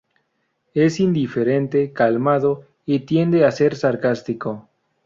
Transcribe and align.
Es 0.73 0.99
indiferente, 0.99 1.93
calmado 1.93 2.63
y 2.87 3.01
tiende 3.01 3.45
a 3.45 3.51
ser 3.51 3.75
sarcástico. 3.75 4.67